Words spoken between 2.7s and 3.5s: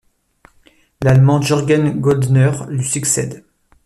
succède.